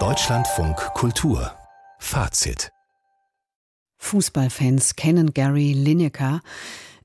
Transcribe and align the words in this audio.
Deutschlandfunk 0.00 0.76
Kultur 0.94 1.52
Fazit 2.00 2.72
Fußballfans 3.98 4.96
kennen 4.96 5.32
Gary 5.32 5.74
Lineker. 5.74 6.40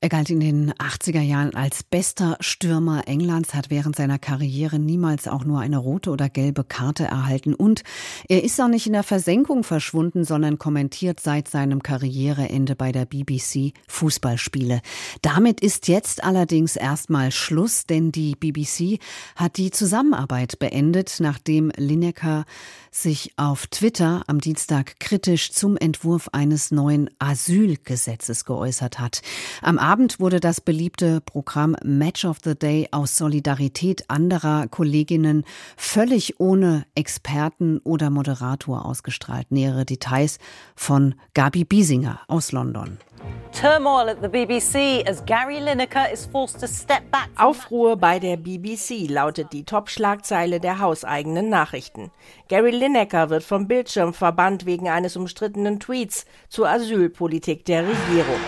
Er 0.02 0.08
galt 0.08 0.30
in 0.30 0.40
den 0.40 0.72
80er 0.76 1.20
Jahren 1.20 1.54
als 1.56 1.84
bester 1.84 2.38
Stürmer 2.40 3.10
Englands, 3.10 3.54
hat 3.54 3.70
während 3.70 3.98
seiner 3.98 4.18
Karriere 4.18 4.80
niemals 4.80 5.28
auch 5.28 5.44
nur 5.44 5.60
eine 5.60 5.78
rote 5.78 6.12
oder 6.12 6.30
gelbe 6.30 6.64
Karte 6.64 7.04
erhalten. 7.04 7.54
Und 7.54 7.84
er 8.30 8.42
ist 8.42 8.62
auch 8.62 8.70
nicht 8.70 8.88
in 8.88 8.94
der 8.94 9.04
Versenkung 9.04 9.66
verschwunden, 9.66 10.24
sondern 10.24 10.58
kommentiert 10.58 11.20
seit 11.20 11.50
seinem 11.50 11.84
Karriereende 11.84 12.78
bei 12.78 12.94
der 12.94 13.04
BBC 13.04 13.74
Fußballspiele. 13.90 14.80
Damit 15.22 15.60
ist 15.60 15.90
jetzt 15.90 16.24
allerdings 16.24 16.78
erstmal 16.78 17.34
Schluss, 17.34 17.84
denn 17.84 18.14
die 18.14 18.38
BBC 18.38 19.02
hat 19.36 19.58
die 19.58 19.70
Zusammenarbeit 19.70 20.60
beendet, 20.60 21.18
nachdem 21.20 21.74
Lineker 21.76 22.46
sich 22.90 23.34
auf 23.36 23.68
Twitter 23.68 24.24
am 24.28 24.40
Dienstag 24.40 24.98
kritisch 25.02 25.52
zum 25.52 25.76
Entwurf 25.76 26.30
eines 26.32 26.72
neuen 26.72 27.10
Asylgesetzes 27.20 28.46
geäußert 28.46 28.98
hat. 28.98 29.22
Am 29.62 29.78
Abend 29.90 30.20
wurde 30.20 30.40
das 30.40 30.62
beliebte 30.62 31.20
Programm 31.20 31.76
Match 31.84 32.24
of 32.24 32.38
the 32.44 32.54
Day 32.54 32.88
aus 32.92 33.18
Solidarität 33.18 34.08
anderer 34.08 34.68
Kolleginnen 34.68 35.46
völlig 35.78 36.40
ohne 36.40 36.86
Experten 36.94 37.80
oder 37.80 38.12
Moderator 38.12 38.86
ausgestrahlt. 38.86 39.52
Nähere 39.52 39.86
Details 39.86 40.38
von 40.76 41.16
Gabi 41.34 41.64
Biesinger 41.64 42.20
aus 42.28 42.52
London. 42.52 43.00
Turmoil 43.52 44.10
at 44.10 44.20
the 44.22 44.28
BBC 44.28 45.04
as 45.10 45.26
Gary 45.26 45.58
Lineker 45.58 46.12
is 46.14 46.28
forced 46.28 46.60
to 46.60 46.68
step 46.68 47.10
back. 47.10 47.30
Aufruhr 47.36 47.98
bei 47.98 48.20
der 48.20 48.38
BBC 48.38 49.10
lautet 49.10 49.52
die 49.54 49.64
Top-Schlagzeile 49.64 50.60
der 50.60 50.78
hauseigenen 50.78 51.50
Nachrichten. 51.50 52.12
Gary 52.48 52.70
Lineker 52.70 53.32
wird 53.32 53.44
vom 53.44 53.68
Bildschirm 53.68 54.14
verbannt 54.14 54.68
wegen 54.68 54.88
eines 54.88 55.18
umstrittenen 55.18 55.80
Tweets 55.80 56.26
zur 56.48 56.70
Asylpolitik 56.70 57.66
der 57.66 57.88
Regierung. 57.88 58.40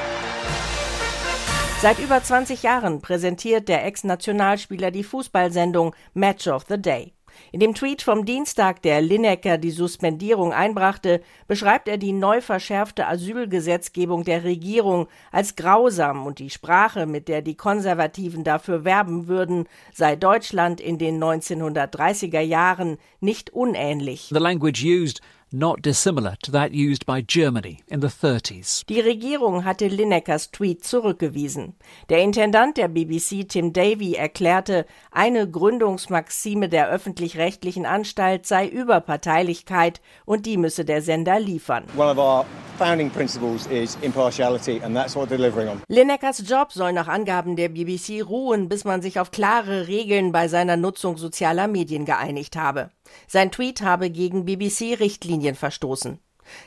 Seit 1.82 1.98
über 1.98 2.22
20 2.22 2.62
Jahren 2.62 3.02
präsentiert 3.02 3.68
der 3.68 3.84
Ex-Nationalspieler 3.88 4.92
die 4.92 5.04
Fußballsendung 5.04 5.96
Match 6.14 6.46
of 6.46 6.66
the 6.70 6.80
Day. 6.80 7.12
In 7.52 7.60
dem 7.60 7.74
Tweet 7.74 8.04
vom 8.04 8.24
Dienstag, 8.24 8.84
der 8.84 9.02
Lineker 9.02 9.58
die 9.58 9.72
Suspendierung 9.72 10.54
einbrachte, 10.54 11.22
beschreibt 11.48 11.88
er 11.88 11.98
die 11.98 12.12
neu 12.12 12.40
verschärfte 12.40 13.08
Asylgesetzgebung 13.08 14.26
der 14.26 14.44
Regierung 14.44 15.08
als 15.32 15.56
grausam 15.56 16.28
und 16.28 16.38
die 16.38 16.52
Sprache, 16.52 17.08
mit 17.08 17.28
der 17.28 17.42
die 17.42 17.56
Konservativen 17.56 18.44
dafür 18.44 18.86
werben 18.86 19.28
würden, 19.28 19.68
sei 19.92 20.16
Deutschland 20.16 20.82
in 20.82 21.00
den 21.00 21.20
1930er 21.20 22.42
Jahren 22.42 23.00
nicht 23.22 23.50
unähnlich. 23.50 24.30
The 24.32 24.40
language 24.40 24.84
used 24.84 25.20
not 25.52 25.82
dissimilar 25.82 26.36
to 26.42 26.52
that 26.52 26.72
used 26.74 27.06
by 27.06 27.22
Germany 27.22 27.84
in 27.88 28.02
the 28.02 28.08
30s. 28.08 28.86
Die 28.88 29.00
Regierung 29.00 29.66
hatte 29.66 29.88
Linekers 29.88 30.52
Tweet 30.52 30.84
zurückgewiesen. 30.84 31.76
Der 32.10 32.20
Intendant 32.20 32.78
der 32.78 32.88
BBC, 32.88 33.48
Tim 33.48 33.74
Davy, 33.74 34.16
erklärte, 34.16 34.86
eine 35.12 35.50
Gründungsmaxime 35.50 36.70
der 36.70 36.90
öffentlich-rechtlichen 36.90 37.86
Anstalt 37.86 38.46
sei 38.46 38.68
Überparteilichkeit 38.68 40.02
und 40.26 40.46
die 40.46 40.58
müsse 40.58 40.86
der 40.86 41.02
Sender 41.02 41.40
liefern. 41.40 41.84
One 41.98 42.12
of 42.12 42.18
our 42.18 42.46
founding 42.78 43.10
principles 43.10 43.68
is 43.68 43.98
impartiality 44.02 44.82
and 44.84 44.96
that's 44.96 45.16
what 45.16 45.30
we're 45.30 45.38
delivering 45.38 45.68
on. 45.68 45.82
Linekers 45.88 46.44
Job 46.48 46.72
soll 46.72 46.94
nach 46.94 47.08
Angaben 47.08 47.56
der 47.56 47.70
BBC 47.70 48.24
ruhen, 48.26 48.70
bis 48.70 48.86
man 48.86 49.02
sich 49.02 49.20
auf 49.20 49.32
klare 49.32 49.88
Regeln 49.88 50.32
bei 50.32 50.48
seiner 50.48 50.78
Nutzung 50.78 51.18
sozialer 51.18 51.68
Medien 51.68 52.06
geeinigt 52.06 52.56
habe. 52.56 52.90
Sein 53.28 53.52
Tweet 53.52 53.82
habe 53.82 54.10
gegen 54.10 54.46
BBC-Richtlinien 54.46 55.56
verstoßen. 55.56 56.20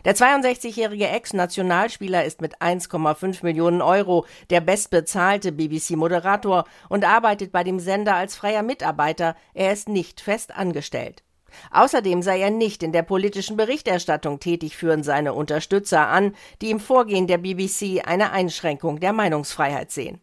Der 0.05 0.15
62-jährige 0.15 1.09
Ex-Nationalspieler 1.09 2.25
ist 2.25 2.41
mit 2.41 2.61
1,5 2.61 3.45
Millionen 3.45 3.83
Euro 3.83 4.27
der 4.51 4.61
bestbezahlte 4.61 5.53
BBC-Moderator 5.53 6.65
und 6.89 7.05
arbeitet 7.05 7.53
bei 7.53 7.65
dem 7.65 7.81
Sender 7.81 8.15
als 8.15 8.37
freier 8.37 8.63
Mitarbeiter. 8.63 9.37
Er 9.53 9.73
ist 9.73 9.89
nicht 9.89 10.21
fest 10.21 10.57
angestellt. 10.57 11.23
Außerdem 11.71 12.23
sei 12.23 12.41
er 12.41 12.51
nicht 12.51 12.83
in 12.83 12.93
der 12.93 13.03
politischen 13.03 13.57
Berichterstattung 13.57 14.41
tätig, 14.41 14.77
führen 14.77 15.03
seine 15.03 15.35
Unterstützer 15.35 16.09
an, 16.09 16.35
die 16.61 16.71
im 16.71 16.81
Vorgehen 16.81 17.27
der 17.27 17.39
BBC 17.39 18.03
eine 18.05 18.33
Einschränkung 18.33 18.99
der 19.01 19.13
Meinungsfreiheit 19.13 19.91
sehen. 19.91 20.21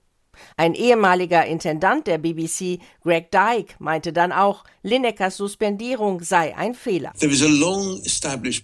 Ein 0.57 0.73
ehemaliger 0.73 1.45
Intendant 1.45 2.07
der 2.07 2.17
BBC, 2.17 2.79
Greg 3.03 3.31
Dyke, 3.31 3.73
meinte 3.79 4.13
dann 4.13 4.31
auch, 4.31 4.63
Linekers 4.83 5.37
Suspendierung 5.37 6.21
sei 6.21 6.57
ein 6.57 6.73
Fehler. 6.73 7.13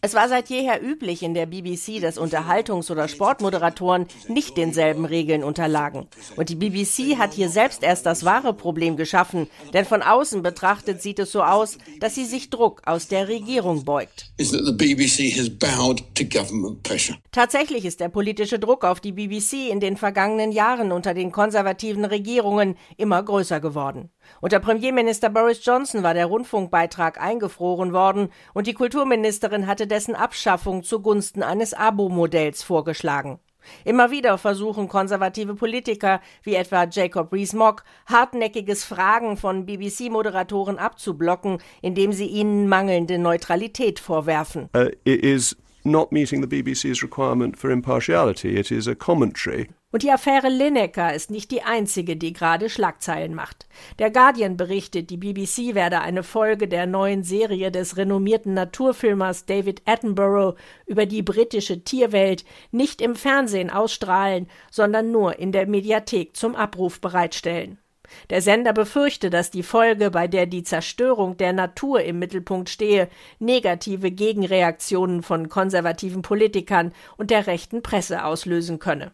Es 0.02 0.14
war 0.16 0.30
seit 0.30 0.50
jeher 0.50 0.84
üblich 0.84 1.22
in 1.22 1.36
der 1.36 1.46
BBC, 1.46 2.00
dass 2.02 2.20
Unterhaltungs- 2.20 2.92
oder 2.92 3.08
Sportmoderatoren 3.08 4.08
nicht 4.28 4.58
denselben 4.58 5.06
Regeln 5.06 5.44
unterlagen. 5.44 6.08
Und 6.36 6.50
die 6.50 6.56
BBC 6.56 7.18
hat 7.18 7.34
hier 7.34 7.50
selbst 7.50 7.84
erst 7.84 8.08
das 8.08 8.26
wahre 8.26 8.54
Problem 8.54 8.98
geschaffen, 8.98 9.48
denn 9.74 9.86
von 9.86 10.02
außen 10.02 10.42
betrachtet 10.42 11.04
sieht 11.04 11.20
es 11.20 11.32
so 11.32 11.44
aus, 11.44 11.78
dass 12.00 12.16
sie 12.16 12.26
sich 12.26 12.50
Druck 12.50 12.82
aus 12.86 13.08
der 13.08 13.28
Regierung 13.28 13.86
beugt. 13.86 14.32
Tatsächlich 17.32 17.86
ist 17.86 18.00
der 18.00 18.10
politische 18.10 18.58
Druck 18.58 18.84
auf 18.86 19.00
die 19.00 19.12
BBC 19.12 19.70
in 19.70 19.80
den 19.80 19.98
vergangenen 19.98 20.52
Jahren 20.52 20.92
unter 20.92 21.14
den 21.14 21.32
konservativen 21.32 21.67
Regierungen 22.06 22.78
immer 22.98 23.22
größer 23.24 23.60
geworden. 23.60 24.10
Unter 24.42 24.60
Premierminister 24.60 25.30
Boris 25.30 25.64
Johnson 25.66 26.04
war 26.04 26.14
der 26.14 26.28
Rundfunkbeitrag 26.28 27.22
eingefroren 27.22 27.94
worden 27.94 28.30
und 28.54 28.68
die 28.68 28.74
Kulturministerin 28.74 29.68
hatte 29.68 29.88
dessen 29.88 30.16
Abschaffung 30.16 30.84
zugunsten 30.84 31.44
eines 31.44 31.74
Abo-Modells 31.74 32.64
vorgeschlagen. 32.64 33.40
Immer 33.84 34.12
wieder 34.12 34.38
versuchen 34.38 34.88
konservative 34.88 35.56
Politiker 35.56 36.22
wie 36.44 36.56
etwa 36.56 36.86
Jacob 36.90 37.32
Rees-Mogg 37.32 37.84
hartnäckiges 38.06 38.84
Fragen 38.84 39.38
von 39.38 39.66
BBC-Moderatoren 39.66 40.78
abzublocken, 40.78 41.60
indem 41.82 42.14
sie 42.14 42.28
ihnen 42.28 42.68
mangelnde 42.68 43.18
Neutralität 43.18 44.00
vorwerfen. 44.00 44.70
Uh, 44.76 44.90
is 45.06 45.56
not 45.92 46.12
meeting 46.12 46.42
the 46.42 46.48
BBC's 46.48 47.02
requirement 47.02 47.58
for 47.58 47.72
impartiality. 47.72 48.58
It 48.58 48.72
is 48.72 48.88
a 48.88 48.96
commentary. 48.96 49.68
Und 49.90 50.04
die 50.04 50.12
Affäre 50.12 50.50
Lineker 50.50 51.14
ist 51.14 51.32
nicht 51.32 51.50
die 51.50 51.64
einzige, 51.64 52.18
die 52.18 52.34
gerade 52.34 52.70
Schlagzeilen 52.70 53.34
macht. 53.34 53.68
Der 54.00 54.12
Guardian 54.12 54.58
berichtet, 54.58 55.10
die 55.10 55.18
BBC 55.18 55.76
werde 55.76 56.02
eine 56.02 56.24
Folge 56.24 56.68
der 56.68 56.86
neuen 56.86 57.24
Serie 57.24 57.72
des 57.72 57.96
renommierten 57.96 58.54
Naturfilmers 58.54 59.46
David 59.46 59.82
Attenborough 59.86 60.58
über 60.86 61.06
die 61.06 61.24
britische 61.24 61.86
Tierwelt 61.86 62.44
nicht 62.72 63.02
im 63.02 63.16
Fernsehen 63.16 63.70
ausstrahlen, 63.70 64.48
sondern 64.70 65.12
nur 65.12 65.40
in 65.40 65.54
der 65.54 65.68
Mediathek 65.68 66.36
zum 66.36 66.56
Abruf 66.56 67.00
bereitstellen. 67.00 67.80
Der 68.30 68.42
Sender 68.42 68.74
befürchte, 68.74 69.30
dass 69.30 69.52
die 69.52 69.64
Folge, 69.64 70.12
bei 70.12 70.28
der 70.28 70.46
die 70.46 70.64
Zerstörung 70.64 71.38
der 71.38 71.54
Natur 71.54 72.02
im 72.02 72.20
Mittelpunkt 72.20 72.70
stehe, 72.70 73.10
negative 73.40 74.12
Gegenreaktionen 74.12 75.24
von 75.24 75.50
konservativen 75.50 76.22
Politikern 76.22 76.94
und 77.18 77.32
der 77.32 77.48
rechten 77.48 77.84
Presse 77.84 78.24
auslösen 78.24 78.80
könne. 78.80 79.12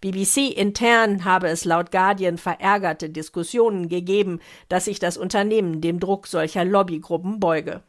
BBC 0.00 0.50
intern 0.56 1.24
habe 1.24 1.48
es 1.48 1.64
laut 1.64 1.90
Guardian 1.90 2.38
verärgerte 2.38 3.08
Diskussionen 3.08 3.88
gegeben, 3.88 4.40
dass 4.68 4.84
sich 4.84 4.98
das 4.98 5.16
Unternehmen 5.16 5.80
dem 5.80 6.00
Druck 6.00 6.26
solcher 6.26 6.64
Lobbygruppen 6.64 7.40
beuge. 7.40 7.82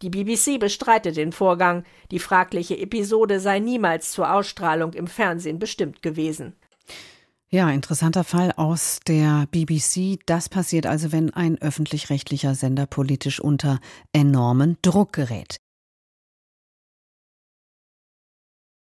Die 0.00 0.08
BBC 0.08 0.58
bestreitet 0.58 1.16
den 1.16 1.32
Vorgang, 1.32 1.84
die 2.10 2.18
fragliche 2.18 2.78
Episode 2.78 3.40
sei 3.40 3.58
niemals 3.58 4.12
zur 4.12 4.32
Ausstrahlung 4.32 4.94
im 4.94 5.06
Fernsehen 5.06 5.58
bestimmt 5.58 6.02
gewesen. 6.02 6.54
Ja, 7.50 7.70
interessanter 7.70 8.24
Fall 8.24 8.52
aus 8.56 9.00
der 9.06 9.46
BBC. 9.50 10.18
Das 10.26 10.50
passiert 10.50 10.84
also, 10.84 11.12
wenn 11.12 11.32
ein 11.32 11.56
öffentlich-rechtlicher 11.56 12.54
Sender 12.54 12.84
politisch 12.84 13.40
unter 13.40 13.80
enormen 14.12 14.76
Druck 14.82 15.14
gerät. 15.14 15.56